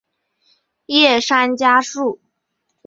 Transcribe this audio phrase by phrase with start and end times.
[0.87, 2.19] 叶山嘉树。